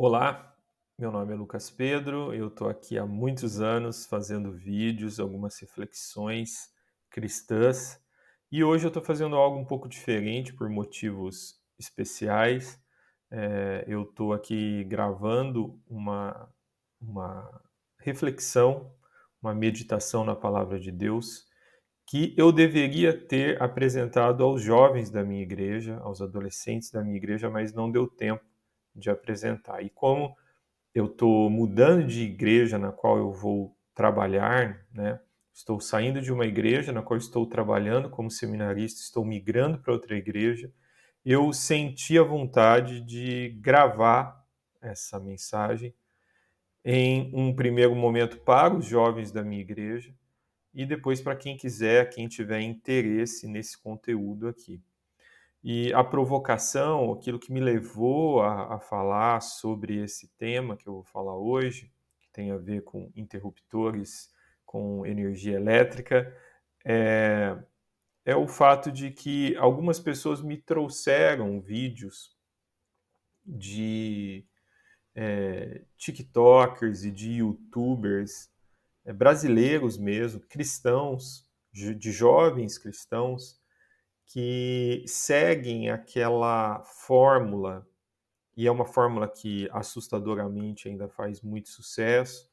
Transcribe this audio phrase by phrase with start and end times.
[0.00, 0.54] Olá,
[0.96, 6.70] meu nome é Lucas Pedro, eu estou aqui há muitos anos fazendo vídeos, algumas reflexões
[7.10, 8.00] cristãs
[8.48, 12.80] e hoje eu estou fazendo algo um pouco diferente por motivos especiais.
[13.28, 16.48] É, eu estou aqui gravando uma,
[17.00, 17.60] uma
[17.98, 18.94] reflexão,
[19.42, 21.44] uma meditação na palavra de Deus
[22.06, 27.50] que eu deveria ter apresentado aos jovens da minha igreja, aos adolescentes da minha igreja,
[27.50, 28.47] mas não deu tempo
[28.98, 29.82] de apresentar.
[29.82, 30.36] E como
[30.94, 35.20] eu estou mudando de igreja na qual eu vou trabalhar, né?
[35.52, 40.16] Estou saindo de uma igreja na qual estou trabalhando como seminarista, estou migrando para outra
[40.16, 40.72] igreja.
[41.24, 44.46] Eu senti a vontade de gravar
[44.80, 45.92] essa mensagem
[46.84, 50.14] em um primeiro momento para os jovens da minha igreja
[50.72, 54.80] e depois para quem quiser, quem tiver interesse nesse conteúdo aqui.
[55.62, 60.94] E a provocação, aquilo que me levou a, a, falar sobre esse tema que eu
[60.94, 64.30] vou falar hoje, que tem a ver com interruptores,
[64.64, 66.32] com energia elétrica,
[66.84, 67.56] é,
[68.24, 72.36] é o fato de que algumas pessoas me trouxeram vídeos
[73.44, 74.46] de
[75.14, 78.50] é, TikTokers e de YouTubers
[79.04, 83.57] é, brasileiros mesmo, cristãos, de jovens cristãos,
[84.28, 87.86] que seguem aquela fórmula,
[88.56, 92.48] e é uma fórmula que assustadoramente ainda faz muito sucesso,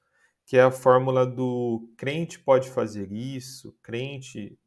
[0.45, 4.57] que é a fórmula do crente pode fazer isso, crente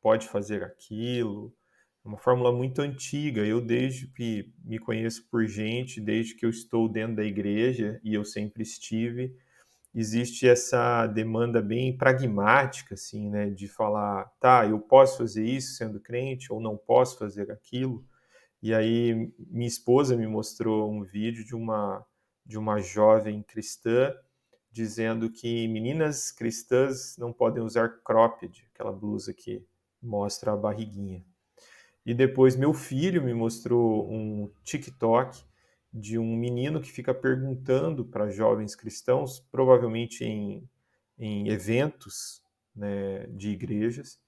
[0.00, 1.54] pode fazer aquilo.
[2.04, 3.44] É uma fórmula muito antiga.
[3.44, 8.14] Eu, desde que me conheço por gente, desde que eu estou dentro da igreja, e
[8.14, 9.36] eu sempre estive,
[9.96, 15.98] existe essa demanda bem pragmática, assim, né, de falar, tá, eu posso fazer isso sendo
[15.98, 18.04] crente ou não posso fazer aquilo.
[18.62, 22.04] E aí minha esposa me mostrou um vídeo de uma
[22.44, 24.14] de uma jovem cristã
[24.70, 29.64] dizendo que meninas cristãs não podem usar cropped, aquela blusa que
[30.00, 31.24] mostra a barriguinha.
[32.04, 35.42] E depois meu filho me mostrou um TikTok
[35.98, 40.68] de um menino que fica perguntando para jovens cristãos, provavelmente em,
[41.18, 42.42] em eventos
[42.74, 44.20] né, de igrejas,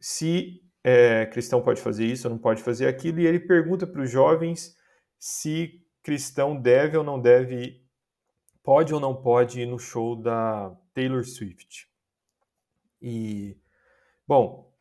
[0.00, 4.02] se é, cristão pode fazer isso ou não pode fazer aquilo, e ele pergunta para
[4.02, 4.76] os jovens
[5.18, 7.80] se cristão deve ou não deve,
[8.60, 11.88] pode ou não pode ir no show da Taylor Swift.
[13.00, 13.56] E,
[14.26, 14.74] bom,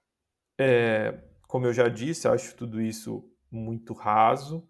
[0.58, 4.68] é, como eu já disse, acho tudo isso muito raso,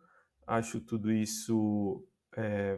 [0.51, 2.77] acho tudo isso é,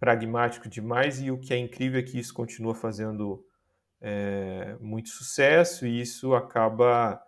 [0.00, 3.46] pragmático demais e o que é incrível é que isso continua fazendo
[4.00, 7.22] é, muito sucesso e isso acaba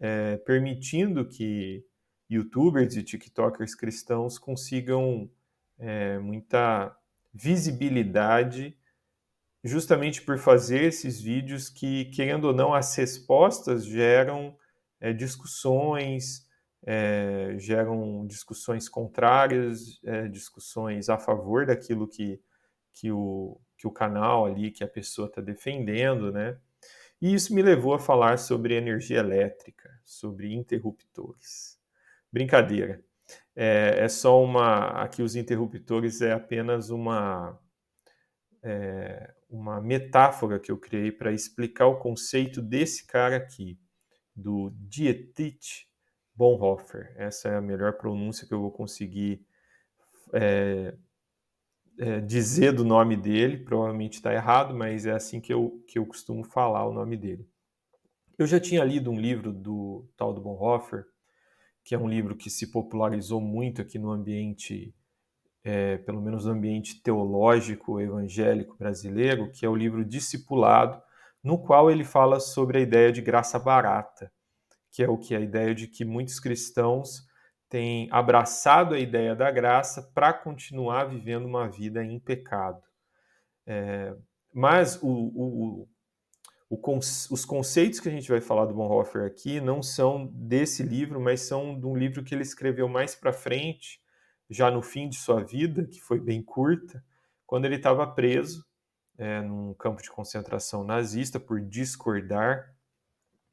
[0.00, 1.84] é, permitindo que
[2.28, 5.30] youtubers e tiktokers cristãos consigam
[5.78, 6.96] é, muita
[7.32, 8.76] visibilidade
[9.62, 14.56] justamente por fazer esses vídeos que, querendo ou não, as respostas geram
[15.00, 16.48] é, discussões,
[16.82, 22.40] é, geram discussões contrárias, é, discussões a favor daquilo que,
[22.92, 26.56] que, o, que o canal ali, que a pessoa está defendendo, né?
[27.20, 31.78] E isso me levou a falar sobre energia elétrica, sobre interruptores.
[32.32, 33.04] Brincadeira.
[33.54, 35.02] É, é só uma.
[35.02, 37.60] Aqui os interruptores é apenas uma,
[38.62, 43.78] é, uma metáfora que eu criei para explicar o conceito desse cara aqui,
[44.34, 45.89] do Dietrich
[46.40, 47.12] Bonhoeffer.
[47.16, 49.44] Essa é a melhor pronúncia que eu vou conseguir
[50.32, 50.94] é,
[51.98, 53.58] é, dizer do nome dele.
[53.58, 57.46] Provavelmente está errado, mas é assim que eu, que eu costumo falar o nome dele.
[58.38, 61.04] Eu já tinha lido um livro do tal do Bonhoeffer,
[61.84, 64.94] que é um livro que se popularizou muito aqui no ambiente,
[65.62, 71.02] é, pelo menos no ambiente teológico evangélico brasileiro, que é o livro Discipulado,
[71.44, 74.32] no qual ele fala sobre a ideia de graça barata
[74.90, 77.26] que é o que a ideia de que muitos cristãos
[77.68, 82.82] têm abraçado a ideia da graça para continuar vivendo uma vida em pecado.
[83.64, 84.14] É,
[84.52, 85.88] mas o, o,
[86.68, 91.20] o, os conceitos que a gente vai falar do Bonhoeffer aqui não são desse livro,
[91.20, 94.00] mas são de um livro que ele escreveu mais para frente,
[94.48, 97.04] já no fim de sua vida, que foi bem curta,
[97.46, 98.66] quando ele estava preso
[99.16, 102.74] é, num campo de concentração nazista por discordar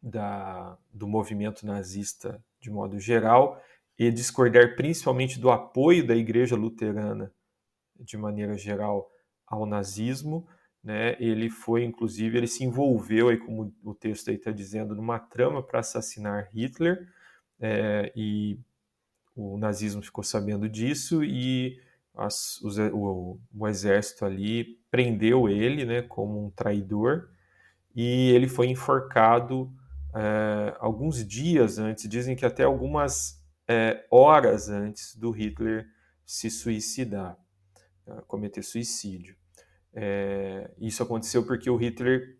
[0.07, 3.61] da, do movimento nazista de modo geral
[3.97, 7.31] e discordar principalmente do apoio da Igreja Luterana
[7.99, 9.09] de maneira geral
[9.45, 10.47] ao nazismo,
[10.83, 11.15] né?
[11.19, 15.63] Ele foi, inclusive, ele se envolveu aí, como o texto aí está dizendo, numa trama
[15.63, 17.07] para assassinar Hitler
[17.59, 18.59] é, e
[19.35, 21.79] o nazismo ficou sabendo disso e
[22.15, 27.29] as, os, o, o, exército ali prendeu ele né, como um traidor
[27.95, 29.71] e ele foi enforcado
[30.17, 35.87] é, alguns dias antes, dizem que até algumas é, horas antes do Hitler
[36.25, 37.37] se suicidar,
[38.05, 39.35] né, cometer suicídio.
[39.93, 42.37] É, isso aconteceu porque o Hitler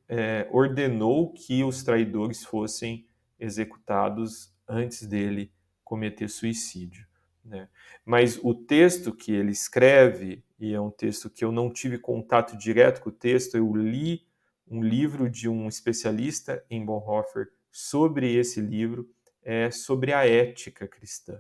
[0.52, 3.08] ordenou que os traidores fossem
[3.40, 5.52] executados antes dele
[5.84, 7.06] cometer suicídio.
[7.44, 7.70] Né?
[8.06, 12.58] Mas o texto que ele escreve, e é um texto que eu não tive contato
[12.58, 14.28] direto com o texto, eu li
[14.68, 19.08] um livro de um especialista em Bonhoeffer sobre esse livro,
[19.44, 21.40] é sobre a ética cristã.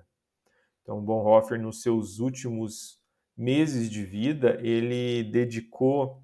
[0.83, 3.01] Então, Bonhoeffer, nos seus últimos
[3.35, 6.21] meses de vida, ele dedicou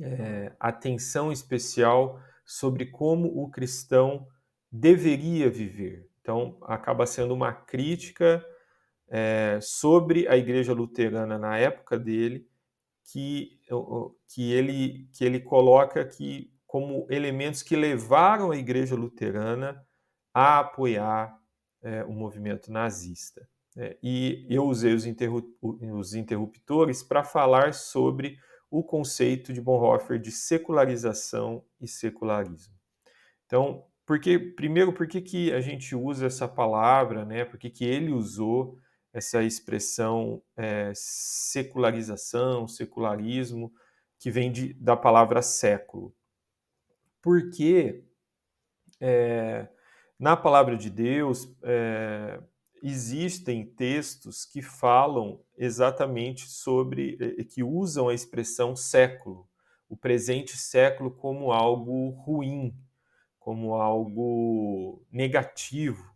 [0.00, 4.28] é, atenção especial sobre como o cristão
[4.70, 6.08] deveria viver.
[6.20, 8.46] Então, acaba sendo uma crítica
[9.08, 12.48] é, sobre a igreja luterana na época dele,
[13.02, 13.60] que,
[14.28, 19.84] que, ele, que ele coloca que como elementos que levaram a igreja luterana
[20.34, 21.38] a apoiar
[21.82, 23.48] é, o movimento nazista.
[23.76, 25.04] É, e eu usei os,
[25.92, 28.38] os interruptores para falar sobre
[28.70, 32.74] o conceito de Bonhoeffer de secularização e secularismo.
[33.44, 37.44] Então, porque, primeiro, por que, que a gente usa essa palavra, né?
[37.44, 38.78] por que, que ele usou
[39.12, 43.72] essa expressão é, secularização, secularismo,
[44.18, 46.14] que vem de, da palavra século?
[47.26, 48.04] Porque
[49.00, 49.66] é,
[50.16, 52.40] na palavra de Deus, é,
[52.80, 59.48] existem textos que falam exatamente sobre, eh, que usam a expressão século,
[59.88, 62.72] o presente século como algo ruim,
[63.40, 66.14] como algo negativo.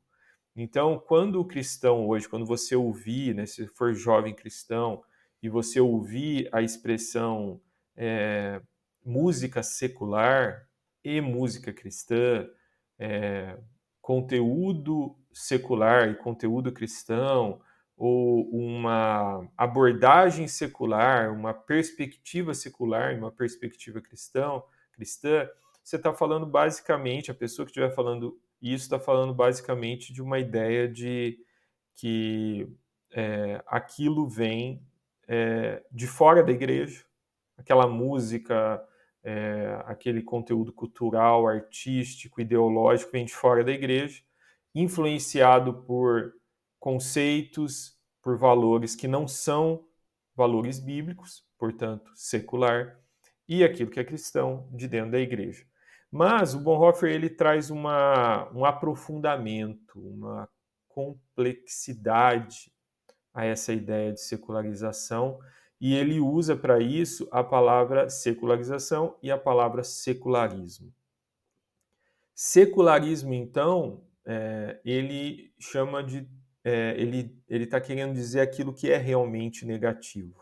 [0.55, 5.03] Então, quando o cristão hoje, quando você ouvir, né, se for jovem cristão,
[5.43, 7.61] e você ouvir a expressão
[7.97, 8.62] é,
[9.05, 10.69] música secular
[11.05, 12.49] e música cristã,
[12.99, 13.56] é,
[14.00, 17.61] conteúdo secular e conteúdo cristão,
[17.97, 25.49] ou uma abordagem secular, uma perspectiva secular, uma perspectiva cristão, cristã,
[25.82, 30.38] você está falando basicamente, a pessoa que estiver falando isso está falando basicamente de uma
[30.38, 31.38] ideia de
[31.94, 32.69] que
[33.12, 34.82] é, aquilo vem
[35.26, 37.05] é, de fora da igreja,
[37.56, 38.82] aquela música,
[39.22, 44.22] é, aquele conteúdo cultural, artístico, ideológico vem de fora da igreja,
[44.75, 46.34] influenciado por
[46.78, 49.84] conceitos, por valores que não são
[50.34, 52.99] valores bíblicos, portanto, secular,
[53.46, 55.66] e aquilo que é cristão de dentro da igreja.
[56.11, 60.49] Mas o Bonhoeffer ele traz uma, um aprofundamento, uma
[60.88, 62.73] complexidade
[63.32, 65.38] a essa ideia de secularização,
[65.81, 70.93] e ele usa para isso a palavra secularização e a palavra secularismo.
[72.35, 76.29] Secularismo, então, é, ele chama de.
[76.62, 80.38] É, ele está querendo dizer aquilo que é realmente negativo,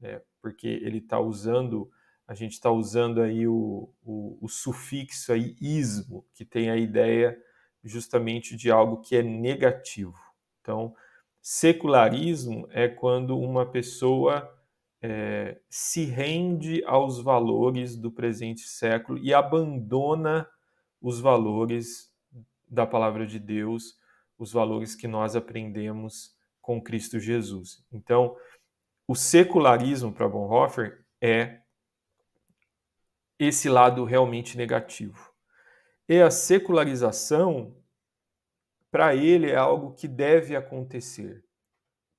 [0.00, 0.20] né?
[0.42, 1.88] porque ele está usando,
[2.26, 7.40] a gente está usando aí o, o, o, sufixo aí ismo, que tem a ideia
[7.84, 10.18] justamente de algo que é negativo.
[10.60, 10.92] Então,
[11.40, 14.52] secularismo é quando uma pessoa
[15.02, 20.48] é, se rende aos valores do presente século e abandona
[21.00, 22.12] os valores
[22.68, 23.98] da palavra de Deus,
[24.38, 27.84] os valores que nós aprendemos com Cristo Jesus.
[27.90, 28.36] Então,
[29.08, 31.60] o secularismo para Bonhoeffer é
[33.38, 35.32] esse lado realmente negativo.
[36.08, 37.76] E a secularização,
[38.90, 41.44] para ele, é algo que deve acontecer,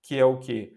[0.02, 0.76] que é o que?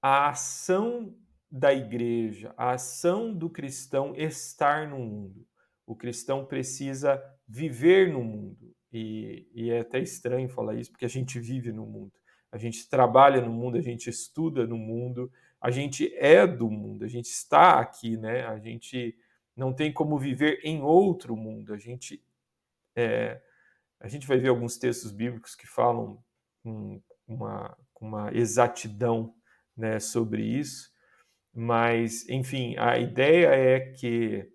[0.00, 1.16] A ação
[1.52, 5.46] da igreja, a ação do cristão estar no mundo.
[5.86, 8.74] O cristão precisa viver no mundo.
[8.90, 12.12] E, e, é até estranho falar isso, porque a gente vive no mundo,
[12.50, 15.30] a gente trabalha no mundo, a gente estuda no mundo,
[15.60, 18.46] a gente é do mundo, a gente está aqui, né?
[18.46, 19.16] A gente
[19.54, 21.72] não tem como viver em outro mundo.
[21.72, 22.22] A gente
[22.96, 23.40] é,
[24.00, 26.22] a gente vai ver alguns textos bíblicos que falam
[26.62, 29.34] com uma, uma exatidão
[29.76, 30.91] né, sobre isso,
[31.54, 34.48] mas enfim, a ideia é que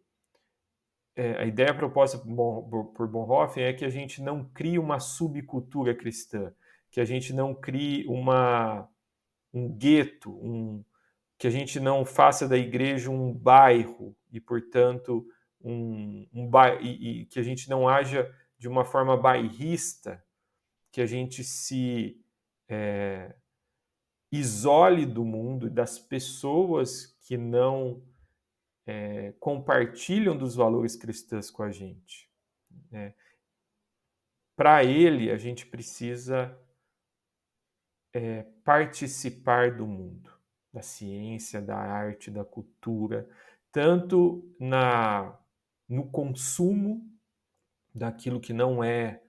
[1.15, 6.53] é, a ideia proposta por Bonhoeffer é que a gente não crie uma subcultura cristã,
[6.91, 8.87] que a gente não crie uma,
[9.53, 10.83] um gueto, um,
[11.37, 15.27] que a gente não faça da igreja um bairro e, portanto,
[15.61, 16.49] um, um
[16.81, 20.23] e, e que a gente não haja de uma forma bairrista,
[20.91, 22.19] que a gente se
[22.69, 23.35] é,
[24.31, 28.03] isole do mundo, das pessoas que não
[28.85, 32.29] é, compartilham dos valores cristãos com a gente.
[32.91, 33.13] Né?
[34.55, 36.57] Para ele, a gente precisa
[38.13, 40.31] é, participar do mundo,
[40.73, 43.29] da ciência, da arte, da cultura,
[43.71, 45.37] tanto na
[45.87, 47.09] no consumo
[47.95, 49.21] daquilo que não é,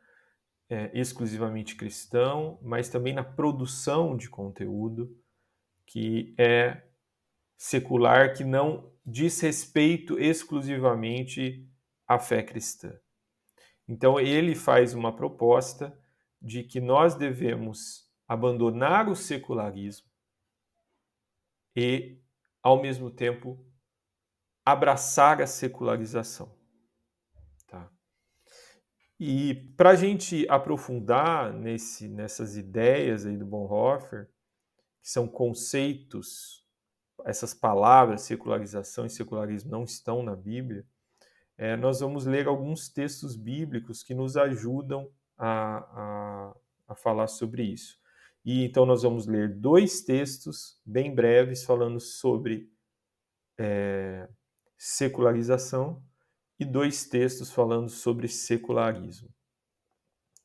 [0.68, 5.16] é exclusivamente cristão, mas também na produção de conteúdo
[5.86, 6.82] que é
[7.56, 11.66] secular, que não diz respeito exclusivamente
[12.06, 12.92] à fé cristã.
[13.88, 15.98] Então ele faz uma proposta
[16.40, 20.06] de que nós devemos abandonar o secularismo
[21.74, 22.20] e,
[22.62, 23.64] ao mesmo tempo,
[24.64, 26.57] abraçar a secularização.
[29.20, 34.28] E para a gente aprofundar nesse, nessas ideias aí do Bonhoeffer,
[35.02, 36.64] que são conceitos,
[37.24, 40.86] essas palavras, secularização e secularismo, não estão na Bíblia,
[41.56, 46.56] é, nós vamos ler alguns textos bíblicos que nos ajudam a, a,
[46.88, 47.98] a falar sobre isso.
[48.44, 52.70] E então nós vamos ler dois textos bem breves falando sobre
[53.58, 54.28] é,
[54.76, 56.00] secularização
[56.58, 59.28] e dois textos falando sobre secularismo.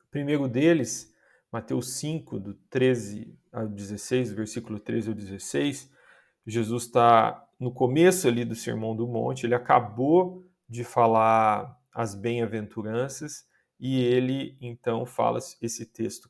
[0.05, 1.13] O primeiro deles,
[1.51, 5.91] Mateus 5, do 13 ao 16, versículo 13 ao 16,
[6.46, 13.46] Jesus está no começo ali do Sermão do Monte, ele acabou de falar as bem-aventuranças
[13.79, 16.29] e ele então fala esse texto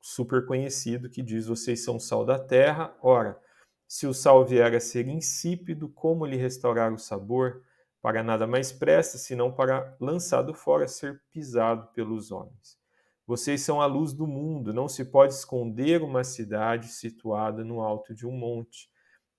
[0.00, 2.94] super conhecido que diz: Vocês são sal da terra.
[3.02, 3.40] Ora,
[3.88, 7.62] se o sal vier a ser insípido, como lhe restaurar o sabor?
[8.06, 12.78] Para nada mais presta, senão para, lançado fora, ser pisado pelos homens.
[13.26, 18.14] Vocês são a luz do mundo, não se pode esconder uma cidade situada no alto
[18.14, 18.88] de um monte.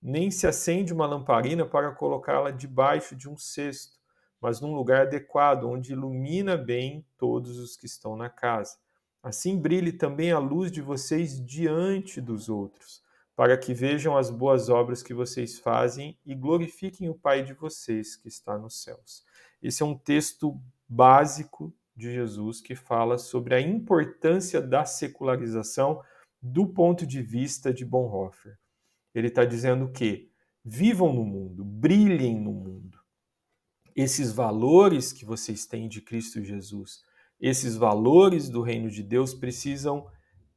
[0.02, 3.96] Nem se acende uma lamparina para colocá-la debaixo de um cesto,
[4.38, 8.76] mas num lugar adequado, onde ilumina bem todos os que estão na casa.
[9.22, 13.02] Assim brilhe também a luz de vocês diante dos outros
[13.38, 18.16] para que vejam as boas obras que vocês fazem e glorifiquem o Pai de vocês
[18.16, 19.22] que está nos céus.
[19.62, 26.02] Esse é um texto básico de Jesus que fala sobre a importância da secularização
[26.42, 28.58] do ponto de vista de Bonhoeffer.
[29.14, 30.32] Ele está dizendo que
[30.64, 32.98] vivam no mundo, brilhem no mundo.
[33.94, 37.04] Esses valores que vocês têm de Cristo Jesus,
[37.40, 40.08] esses valores do reino de Deus precisam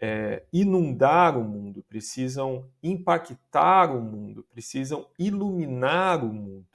[0.01, 6.65] é, inundar o mundo, precisam impactar o mundo, precisam iluminar o mundo.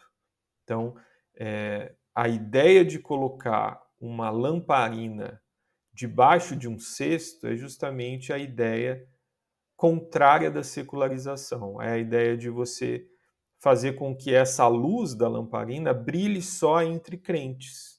[0.62, 0.94] Então,
[1.34, 5.42] é, a ideia de colocar uma lamparina
[5.92, 9.04] debaixo de um cesto é justamente a ideia
[9.76, 11.82] contrária da secularização.
[11.82, 13.08] É a ideia de você
[13.58, 17.95] fazer com que essa luz da lamparina brilhe só entre crentes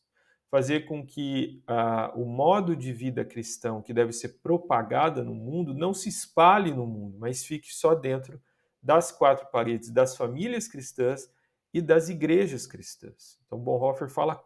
[0.57, 5.71] fazer com que uh, o modo de vida cristão que deve ser propagado no mundo
[5.71, 8.41] não se espalhe no mundo, mas fique só dentro
[8.81, 11.29] das quatro paredes das famílias cristãs
[11.71, 13.39] e das igrejas cristãs.
[13.45, 14.43] Então, Bonhoeffer fala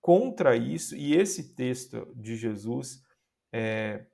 [0.00, 3.04] contra isso e esse texto de Jesus
[3.52, 4.06] é,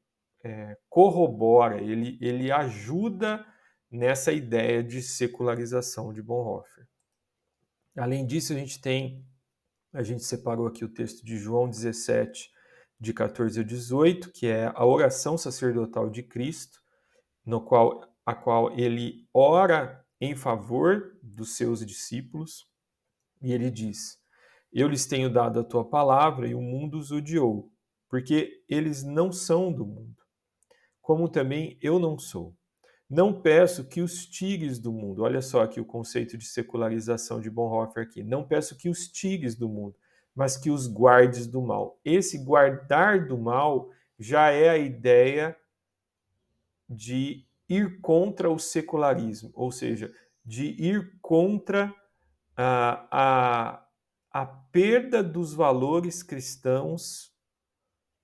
[0.43, 3.47] é, corrobora, ele, ele ajuda
[3.89, 6.89] nessa ideia de secularização de Bonhoeffer.
[7.97, 9.25] Além disso, a gente tem
[9.93, 12.51] a gente separou aqui o texto de João 17,
[13.01, 16.81] de 14 a 18, que é a oração sacerdotal de Cristo,
[17.45, 22.67] no qual a qual ele ora em favor dos seus discípulos,
[23.41, 24.19] e ele diz:
[24.71, 27.73] Eu lhes tenho dado a tua palavra e o mundo os odiou,
[28.07, 30.23] porque eles não são do mundo,
[31.01, 32.58] como também eu não sou.
[33.09, 37.49] Não peço que os tires do mundo, olha só aqui o conceito de secularização de
[37.49, 38.23] Bonhoeffer aqui.
[38.23, 39.97] Não peço que os tires do mundo,
[40.35, 41.99] mas que os guardes do mal.
[42.05, 45.57] Esse guardar do mal já é a ideia
[46.89, 50.13] de ir contra o secularismo, ou seja,
[50.45, 51.95] de ir contra
[52.57, 53.87] a, a,
[54.31, 57.33] a perda dos valores cristãos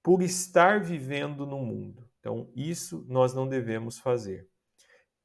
[0.03, 2.07] por estar vivendo no mundo.
[2.21, 4.49] Então, isso nós não devemos fazer.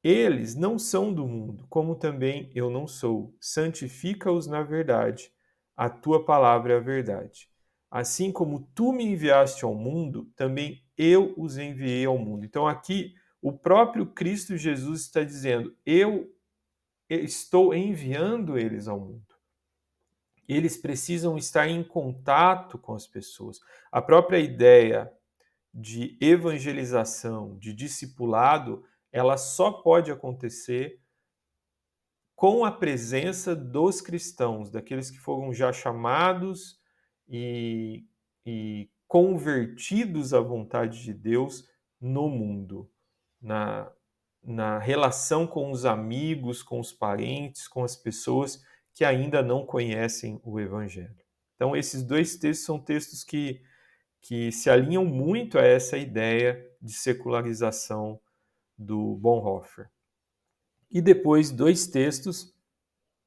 [0.03, 3.36] Eles não são do mundo, como também eu não sou.
[3.39, 5.32] Santifica-os na verdade.
[5.75, 7.50] A tua palavra é a verdade.
[7.91, 12.46] Assim como tu me enviaste ao mundo, também eu os enviei ao mundo.
[12.46, 16.34] Então aqui o próprio Cristo Jesus está dizendo: eu
[17.10, 19.24] estou enviando eles ao mundo.
[20.48, 23.60] Eles precisam estar em contato com as pessoas.
[23.91, 25.12] A própria ideia
[25.74, 31.01] de evangelização, de discipulado, ela só pode acontecer
[32.36, 36.80] com a presença dos cristãos, daqueles que foram já chamados
[37.28, 38.06] e,
[38.46, 41.68] e convertidos à vontade de Deus
[42.00, 42.89] no mundo,
[43.42, 43.92] na,
[44.42, 48.63] na relação com os amigos, com os parentes, com as pessoas
[48.94, 51.16] que ainda não conhecem o Evangelho.
[51.56, 53.62] Então, esses dois textos são textos que,
[54.22, 58.20] que se alinham muito a essa ideia de secularização
[58.79, 59.91] do Bonhoeffer.
[60.89, 62.55] E depois, dois textos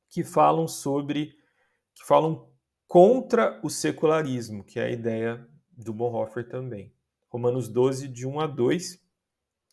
[0.09, 1.37] que falam sobre,
[1.95, 2.51] que falam
[2.89, 6.93] contra o secularismo, que é a ideia do Bonhoeffer também.
[7.29, 9.03] Romanos 12, de 1 a 2,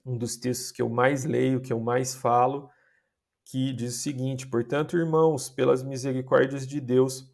[0.06, 2.70] um dos textos que eu mais leio, que eu mais falo,
[3.46, 7.34] que diz o seguinte: Portanto, irmãos, pelas misericórdias de Deus,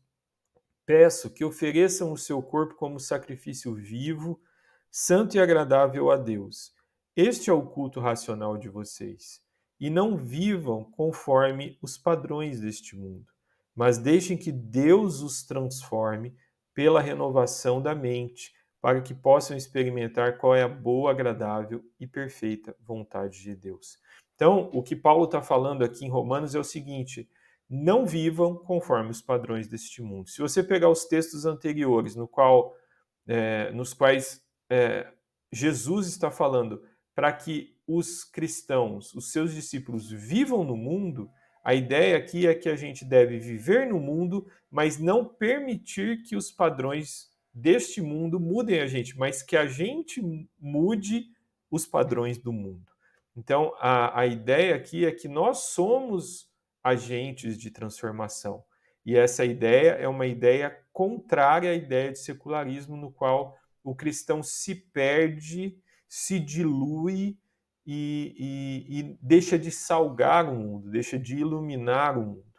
[0.86, 4.40] peço que ofereçam o seu corpo como sacrifício vivo,
[4.90, 6.75] santo e agradável a Deus.
[7.16, 9.42] Este é o culto racional de vocês.
[9.80, 13.26] E não vivam conforme os padrões deste mundo,
[13.74, 16.36] mas deixem que Deus os transforme
[16.74, 22.76] pela renovação da mente, para que possam experimentar qual é a boa, agradável e perfeita
[22.82, 23.98] vontade de Deus.
[24.36, 27.30] Então, o que Paulo está falando aqui em Romanos é o seguinte:
[27.70, 30.30] não vivam conforme os padrões deste mundo.
[30.30, 32.76] Se você pegar os textos anteriores, no qual,
[33.26, 35.12] é, nos quais é,
[35.52, 36.84] Jesus está falando
[37.16, 41.32] para que os cristãos, os seus discípulos, vivam no mundo,
[41.64, 46.36] a ideia aqui é que a gente deve viver no mundo, mas não permitir que
[46.36, 50.22] os padrões deste mundo mudem a gente, mas que a gente
[50.60, 51.32] mude
[51.72, 52.86] os padrões do mundo.
[53.36, 56.50] Então, a, a ideia aqui é que nós somos
[56.84, 58.64] agentes de transformação.
[59.06, 64.44] E essa ideia é uma ideia contrária à ideia de secularismo, no qual o cristão
[64.44, 67.38] se perde, se dilui
[67.86, 72.56] e, e, e deixa de salgar o mundo, deixa de iluminar o mundo.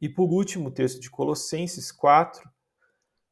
[0.00, 2.48] E por último, o texto de Colossenses 4,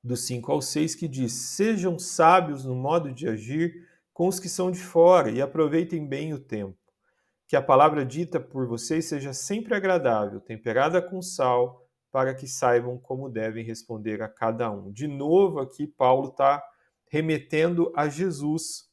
[0.03, 4.49] do 5 ao 6, que diz: Sejam sábios no modo de agir com os que
[4.49, 6.79] são de fora e aproveitem bem o tempo.
[7.47, 12.99] Que a palavra dita por vocês seja sempre agradável, temperada com sal, para que saibam
[12.99, 14.91] como devem responder a cada um.
[14.91, 16.63] De novo, aqui Paulo está
[17.09, 18.91] remetendo a Jesus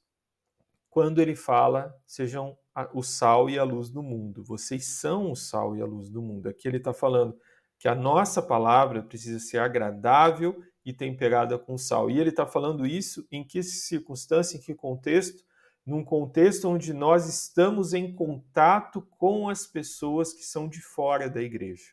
[0.90, 2.58] quando ele fala: sejam
[2.94, 4.44] o sal e a luz do mundo.
[4.44, 6.48] Vocês são o sal e a luz do mundo.
[6.50, 7.38] Aqui ele está falando
[7.78, 12.10] que a nossa palavra precisa ser agradável e temperada com sal.
[12.10, 15.44] E ele está falando isso em que circunstância, em que contexto?
[15.86, 21.42] Num contexto onde nós estamos em contato com as pessoas que são de fora da
[21.42, 21.92] igreja.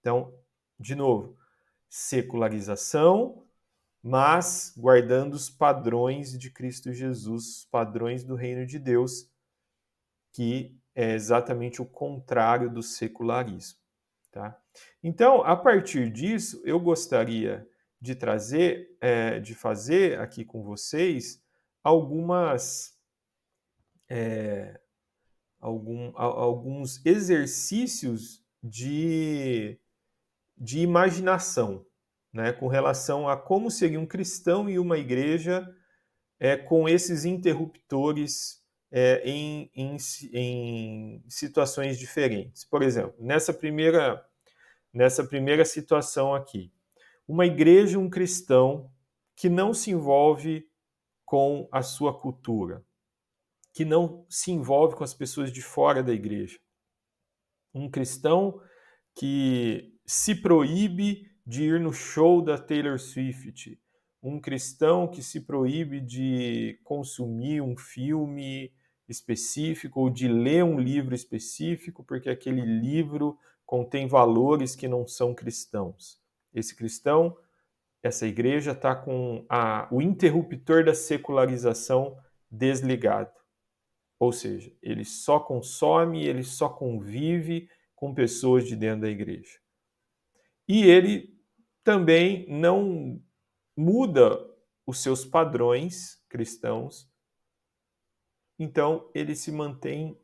[0.00, 0.32] Então,
[0.78, 1.36] de novo,
[1.88, 3.44] secularização,
[4.02, 9.30] mas guardando os padrões de Cristo Jesus, os padrões do reino de Deus,
[10.32, 13.78] que é exatamente o contrário do secularismo.
[14.30, 14.58] Tá?
[15.02, 17.68] Então, a partir disso, eu gostaria
[18.00, 21.40] de trazer, é, de fazer aqui com vocês
[21.84, 22.98] algumas
[24.08, 24.80] é,
[25.62, 29.78] algum, alguns exercícios de,
[30.58, 31.86] de imaginação,
[32.32, 35.68] né, com relação a como seria um cristão e uma igreja
[36.40, 39.96] é, com esses interruptores é, em, em,
[40.32, 42.64] em situações diferentes.
[42.64, 44.24] Por exemplo, nessa primeira,
[44.92, 46.72] nessa primeira situação aqui,
[47.26, 48.90] uma igreja, um cristão
[49.36, 50.68] que não se envolve
[51.24, 52.84] com a sua cultura,
[53.72, 56.58] que não se envolve com as pessoas de fora da igreja.
[57.72, 58.60] Um cristão
[59.14, 63.78] que se proíbe de ir no show da Taylor Swift.
[64.22, 68.72] Um cristão que se proíbe de consumir um filme
[69.08, 75.34] específico ou de ler um livro específico porque aquele livro contém valores que não são
[75.34, 76.20] cristãos.
[76.54, 77.36] Esse cristão,
[78.02, 82.16] essa igreja está com a, o interruptor da secularização
[82.50, 83.32] desligado.
[84.18, 89.58] Ou seja, ele só consome, ele só convive com pessoas de dentro da igreja.
[90.68, 91.31] E ele
[91.84, 93.20] também não
[93.76, 94.38] muda
[94.86, 97.10] os seus padrões cristãos,
[98.58, 100.18] então ele se mantém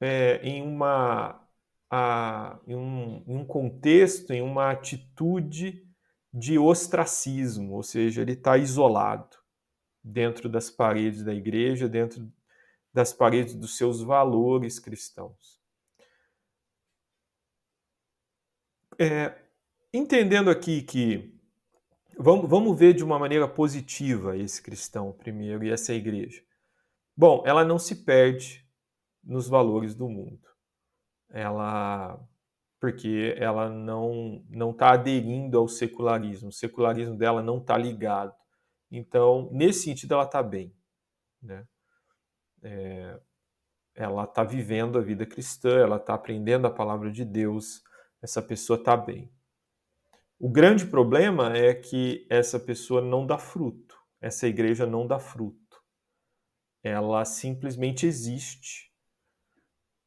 [0.00, 1.46] é, em uma
[1.90, 5.86] a, em, um, em um contexto, em uma atitude
[6.32, 9.36] de ostracismo, ou seja, ele está isolado
[10.02, 12.32] dentro das paredes da igreja, dentro
[12.92, 15.60] das paredes dos seus valores cristãos.
[18.98, 19.34] É,
[19.92, 21.34] entendendo aqui que
[22.18, 26.42] vamos, vamos ver de uma maneira positiva esse cristão primeiro e essa igreja.
[27.16, 28.66] Bom, ela não se perde
[29.22, 30.46] nos valores do mundo.
[31.28, 32.18] Ela
[32.80, 36.48] porque ela não não está aderindo ao secularismo.
[36.48, 38.34] O secularismo dela não está ligado.
[38.90, 40.74] Então, nesse sentido, ela está bem.
[41.42, 41.64] Né?
[42.62, 43.20] É,
[43.94, 47.82] ela está vivendo a vida cristã, ela está aprendendo a palavra de Deus,
[48.22, 49.30] essa pessoa está bem.
[50.42, 55.82] O grande problema é que essa pessoa não dá fruto, essa igreja não dá fruto.
[56.82, 58.90] Ela simplesmente existe,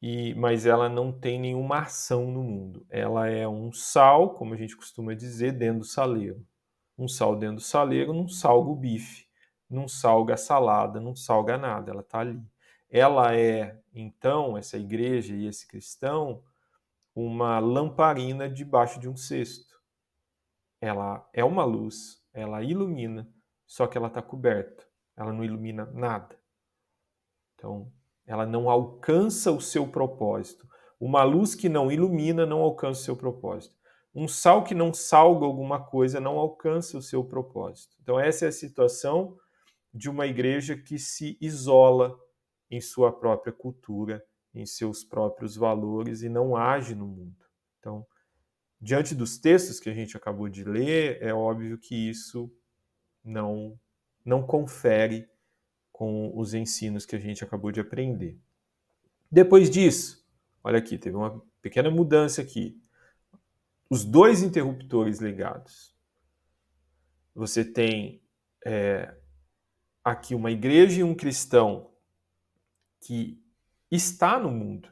[0.02, 2.84] e, mas ela não tem nenhuma ação no mundo.
[2.90, 6.44] Ela é um sal, como a gente costuma dizer, dentro do saleiro.
[6.98, 9.28] Um sal dentro do saleiro não salga o bife,
[9.70, 12.42] não salga a salada, não salga nada, ela está ali.
[12.90, 16.42] Ela é, então, essa igreja e esse cristão,
[17.14, 19.73] uma lamparina debaixo de um cesto.
[20.84, 23.26] Ela é uma luz, ela ilumina,
[23.66, 26.38] só que ela está coberta, ela não ilumina nada.
[27.54, 27.90] Então,
[28.26, 30.68] ela não alcança o seu propósito.
[31.00, 33.74] Uma luz que não ilumina não alcança o seu propósito.
[34.14, 37.96] Um sal que não salga alguma coisa não alcança o seu propósito.
[38.02, 39.38] Então, essa é a situação
[39.90, 42.14] de uma igreja que se isola
[42.70, 44.22] em sua própria cultura,
[44.54, 47.42] em seus próprios valores e não age no mundo.
[47.78, 48.06] Então,
[48.84, 52.54] diante dos textos que a gente acabou de ler, é óbvio que isso
[53.24, 53.80] não
[54.22, 55.28] não confere
[55.92, 58.38] com os ensinos que a gente acabou de aprender.
[59.30, 60.26] Depois disso,
[60.62, 62.80] olha aqui, teve uma pequena mudança aqui.
[63.88, 65.94] Os dois interruptores ligados.
[67.34, 68.22] Você tem
[68.64, 69.14] é,
[70.02, 71.90] aqui uma igreja e um cristão
[73.00, 73.42] que
[73.90, 74.90] está no mundo,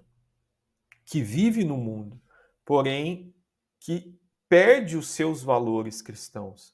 [1.07, 2.21] que vive no mundo,
[2.67, 3.32] porém
[3.85, 4.17] que
[4.49, 6.73] perde os seus valores cristãos,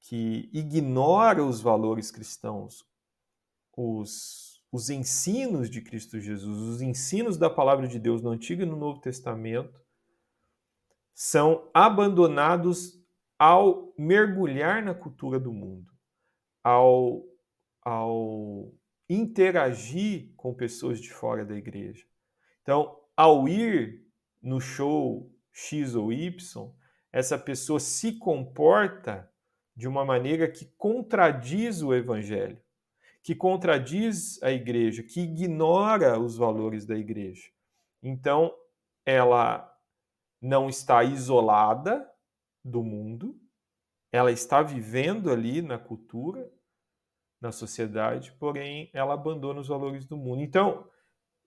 [0.00, 2.84] que ignora os valores cristãos,
[3.76, 8.66] os, os ensinos de Cristo Jesus, os ensinos da palavra de Deus no Antigo e
[8.66, 9.80] no Novo Testamento,
[11.14, 13.00] são abandonados
[13.38, 15.92] ao mergulhar na cultura do mundo,
[16.64, 17.22] ao,
[17.82, 18.74] ao
[19.08, 22.04] interagir com pessoas de fora da igreja.
[22.62, 24.04] Então, ao ir
[24.42, 26.72] no show X ou Y,
[27.12, 29.30] essa pessoa se comporta
[29.76, 32.58] de uma maneira que contradiz o evangelho,
[33.22, 37.50] que contradiz a igreja, que ignora os valores da igreja.
[38.02, 38.54] Então,
[39.04, 39.70] ela
[40.40, 42.10] não está isolada
[42.64, 43.38] do mundo,
[44.10, 46.50] ela está vivendo ali na cultura,
[47.38, 50.42] na sociedade, porém ela abandona os valores do mundo.
[50.42, 50.88] Então,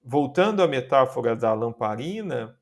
[0.04, 2.60] voltando à metáfora da lamparina,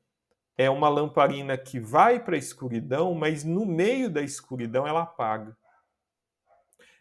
[0.56, 5.56] é uma lamparina que vai para a escuridão, mas no meio da escuridão ela apaga.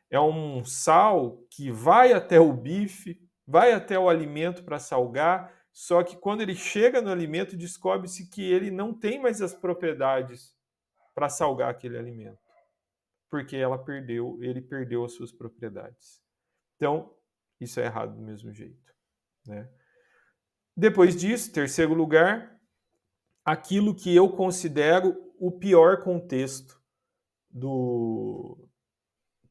[0.10, 6.04] É um sal que vai até o bife, vai até o alimento para salgar, só
[6.04, 10.56] que quando ele chega no alimento, descobre-se que ele não tem mais as propriedades
[11.16, 12.40] para salgar aquele alimento,
[13.30, 16.22] porque ela perdeu, ele perdeu as suas propriedades.
[16.76, 17.16] Então,
[17.60, 18.94] isso é errado do mesmo jeito.
[19.46, 19.70] Né?
[20.76, 22.60] Depois disso, terceiro lugar,
[23.44, 26.80] aquilo que eu considero o pior contexto
[27.50, 28.70] do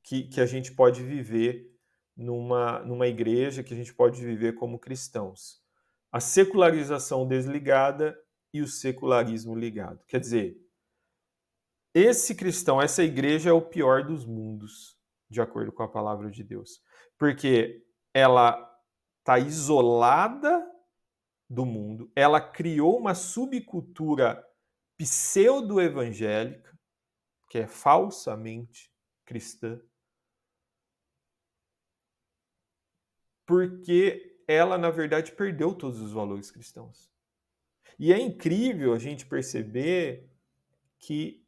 [0.02, 1.68] que, que a gente pode viver
[2.16, 5.60] numa, numa igreja, que a gente pode viver como cristãos.
[6.12, 8.18] A secularização desligada
[8.52, 10.04] e o secularismo ligado.
[10.06, 10.56] Quer dizer,
[11.94, 14.96] esse cristão, essa igreja é o pior dos mundos,
[15.28, 16.82] de acordo com a palavra de Deus
[17.20, 18.58] porque ela
[19.18, 20.66] está isolada
[21.50, 24.46] do mundo, ela criou uma subcultura
[24.96, 26.78] pseudo-evangélica,
[27.50, 28.88] que é falsamente
[29.24, 29.82] cristã,
[33.44, 37.10] porque ela, na verdade, perdeu todos os valores cristãos.
[37.98, 40.30] E é incrível a gente perceber
[41.00, 41.44] que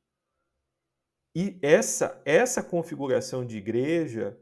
[1.63, 4.37] essa, essa configuração de igreja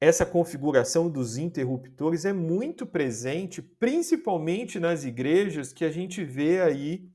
[0.00, 7.10] essa configuração dos interruptores é muito presente, principalmente nas igrejas que a gente vê aí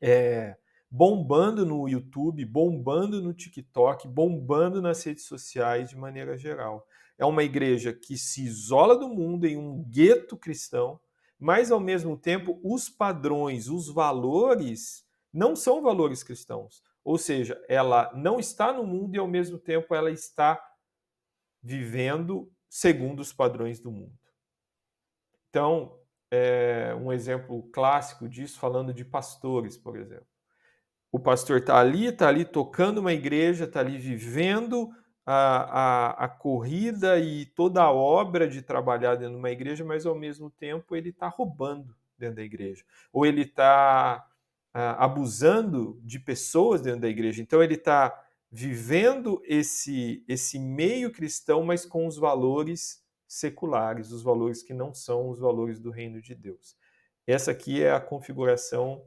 [0.00, 0.56] é,
[0.90, 6.86] bombando no YouTube, bombando no TikTok, bombando nas redes sociais de maneira geral.
[7.16, 11.00] É uma igreja que se isola do mundo em um gueto cristão,
[11.38, 16.82] mas ao mesmo tempo os padrões, os valores não são valores cristãos.
[17.04, 20.60] Ou seja, ela não está no mundo e ao mesmo tempo ela está
[21.62, 24.18] vivendo segundo os padrões do mundo.
[25.48, 25.98] Então,
[26.30, 30.26] é um exemplo clássico disso, falando de pastores, por exemplo.
[31.12, 34.90] O pastor está ali, está ali tocando uma igreja, está ali vivendo
[35.26, 40.06] a, a, a, corrida e toda a obra de trabalhar dentro de uma igreja, mas
[40.06, 42.82] ao mesmo tempo ele está roubando dentro da igreja.
[43.12, 44.26] Ou ele está
[44.72, 47.42] abusando de pessoas dentro da igreja.
[47.42, 48.18] Então ele está
[48.52, 55.30] vivendo esse, esse meio cristão, mas com os valores seculares, os valores que não são
[55.30, 56.76] os valores do reino de Deus.
[57.26, 59.02] Essa aqui é a configuração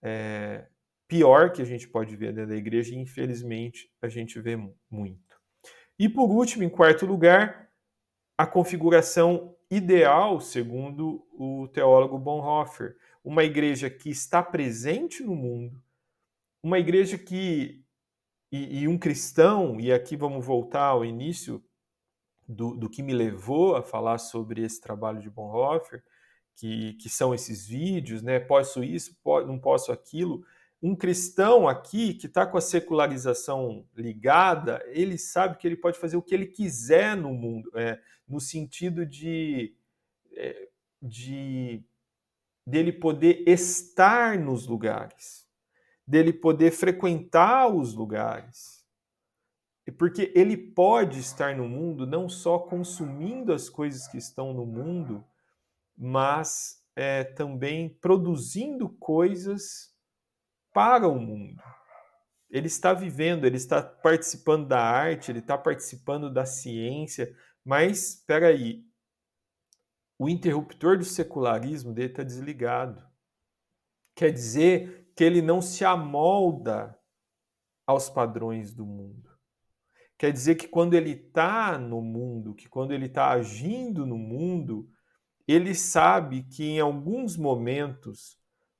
[0.00, 0.68] é,
[1.08, 4.56] pior que a gente pode ver dentro da igreja, e infelizmente a gente vê
[4.88, 5.40] muito.
[5.98, 7.68] E por último, em quarto lugar,
[8.36, 15.82] a configuração ideal, segundo o teólogo Bonhoeffer, uma igreja que está presente no mundo,
[16.62, 17.84] uma igreja que.
[18.50, 21.62] E, e um cristão, e aqui vamos voltar ao início
[22.46, 26.02] do, do, que me levou a falar sobre esse trabalho de Bonhoeffer,
[26.56, 28.40] que, que são esses vídeos, né?
[28.40, 30.44] Posso isso, não posso aquilo
[30.80, 36.16] um cristão aqui que está com a secularização ligada, ele sabe que ele pode fazer
[36.16, 39.74] o que ele quiser no mundo, é, no sentido de,
[40.32, 40.68] é,
[41.02, 41.82] de
[42.64, 45.47] dele poder estar nos lugares,
[46.08, 48.82] dele poder frequentar os lugares.
[49.98, 55.22] Porque ele pode estar no mundo não só consumindo as coisas que estão no mundo,
[55.96, 59.94] mas é, também produzindo coisas
[60.72, 61.62] para o mundo.
[62.50, 68.48] Ele está vivendo, ele está participando da arte, ele está participando da ciência, mas espera
[68.48, 68.82] aí,
[70.18, 73.06] o interruptor do secularismo dele está desligado.
[74.14, 76.96] Quer dizer que ele não se amolda
[77.84, 79.28] aos padrões do mundo.
[80.16, 84.88] Quer dizer que quando ele está no mundo, que quando ele está agindo no mundo,
[85.44, 88.38] ele sabe que em alguns momentos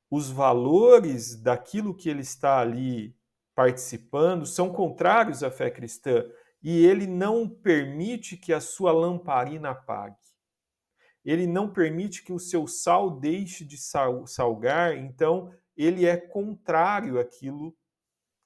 [0.09, 3.17] os valores daquilo que ele está ali
[3.53, 6.25] participando são contrários à fé cristã
[6.63, 10.15] e ele não permite que a sua lamparina apague.
[11.25, 17.75] Ele não permite que o seu sal deixe de salgar, então ele é contrário àquilo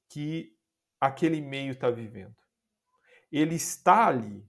[0.08, 0.54] que
[1.00, 2.36] aquele meio está vivendo.
[3.30, 4.46] Ele está ali,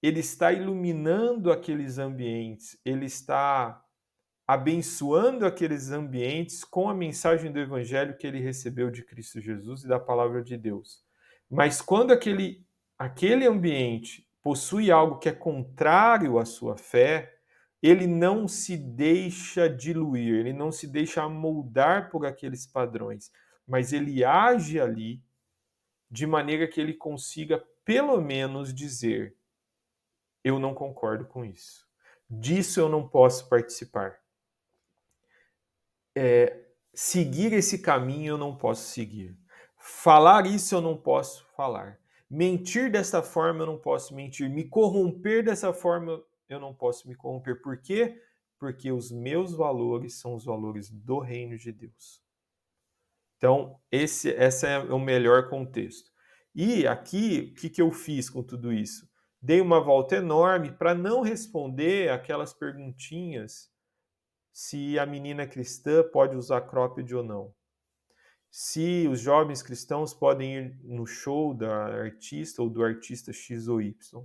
[0.00, 3.84] ele está iluminando aqueles ambientes, ele está
[4.46, 9.88] abençoando aqueles ambientes com a mensagem do evangelho que ele recebeu de Cristo Jesus e
[9.88, 11.02] da palavra de Deus.
[11.50, 12.64] Mas quando aquele,
[12.96, 17.41] aquele ambiente possui algo que é contrário à sua fé,
[17.82, 23.32] ele não se deixa diluir, ele não se deixa moldar por aqueles padrões,
[23.66, 25.22] mas ele age ali
[26.10, 29.36] de maneira que ele consiga pelo menos dizer:
[30.44, 31.86] eu não concordo com isso.
[32.30, 34.22] Disso eu não posso participar
[36.14, 36.64] é,
[36.94, 39.36] seguir esse caminho eu não posso seguir.
[39.78, 41.98] Falar isso eu não posso falar.
[42.30, 44.48] Mentir dessa forma eu não posso mentir.
[44.48, 47.60] Me corromper dessa forma eu não posso me corromper.
[47.60, 48.20] Por quê?
[48.58, 52.22] Porque os meus valores são os valores do reino de Deus.
[53.36, 56.12] Então, esse, esse é o melhor contexto.
[56.54, 59.10] E aqui, o que, que eu fiz com tudo isso?
[59.40, 63.68] Dei uma volta enorme para não responder aquelas perguntinhas
[64.52, 67.54] se a menina cristã pode usar cropped ou não.
[68.50, 73.80] Se os jovens cristãos podem ir no show da artista ou do artista X ou
[73.80, 74.24] Y.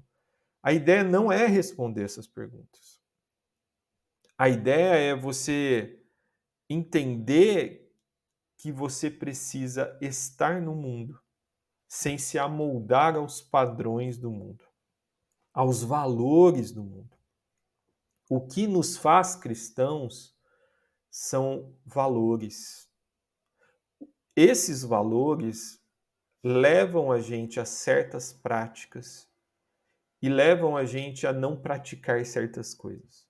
[0.67, 2.99] A ideia não é responder essas perguntas.
[4.37, 5.97] A ideia é você
[6.69, 7.89] entender
[8.57, 11.23] que você precisa estar no mundo
[11.87, 14.61] sem se amoldar aos padrões do mundo,
[15.53, 17.15] aos valores do mundo.
[18.29, 20.37] O que nos faz cristãos
[21.09, 22.91] são valores.
[24.35, 25.81] Esses valores
[26.43, 29.27] levam a gente a certas práticas
[30.21, 33.27] e levam a gente a não praticar certas coisas.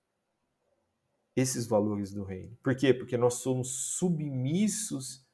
[1.36, 2.56] Esses valores do reino.
[2.62, 2.92] Por quê?
[2.92, 5.26] Porque nós somos submissos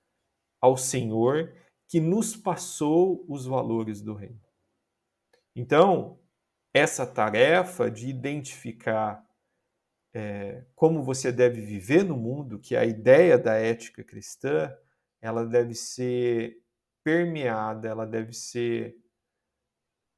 [0.61, 1.55] ao Senhor
[1.88, 4.40] que nos passou os valores do reino.
[5.55, 6.19] Então,
[6.73, 9.25] essa tarefa de identificar
[10.12, 14.73] é, como você deve viver no mundo, que é a ideia da ética cristã,
[15.21, 16.61] ela deve ser
[17.03, 18.97] permeada, ela deve ser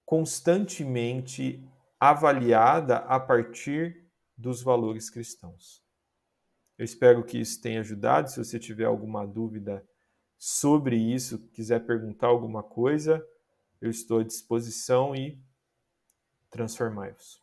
[0.06, 1.60] constantemente
[1.98, 5.84] avaliada a partir dos valores cristãos.
[6.78, 8.30] Eu espero que isso tenha ajudado.
[8.30, 9.84] Se você tiver alguma dúvida
[10.38, 13.26] sobre isso, quiser perguntar alguma coisa,
[13.80, 15.38] eu estou à disposição e
[16.50, 17.42] transformai-vos.